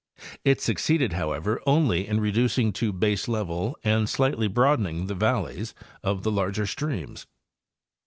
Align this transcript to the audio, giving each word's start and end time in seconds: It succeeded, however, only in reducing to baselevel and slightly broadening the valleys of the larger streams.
It 0.43 0.59
succeeded, 0.59 1.13
however, 1.13 1.61
only 1.67 2.07
in 2.07 2.19
reducing 2.19 2.73
to 2.73 2.91
baselevel 2.91 3.75
and 3.83 4.09
slightly 4.09 4.47
broadening 4.47 5.05
the 5.05 5.13
valleys 5.13 5.75
of 6.01 6.23
the 6.23 6.31
larger 6.31 6.65
streams. 6.65 7.27